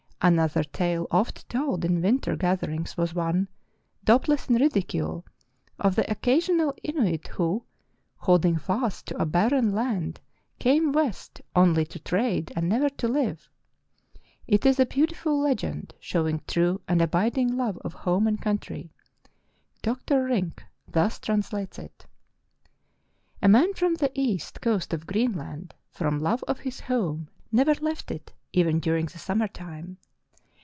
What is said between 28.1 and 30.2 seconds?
it even during the summer time.